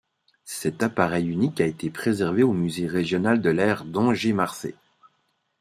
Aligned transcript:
Cet 0.45 0.81
appareil 0.81 1.27
unique 1.29 1.61
a 1.61 1.65
été 1.67 1.91
préservé 1.91 2.41
au 2.41 2.53
musée 2.53 2.87
régional 2.87 3.39
de 3.39 3.51
l'air 3.51 3.85
d'Angers-Marcé. 3.85 4.73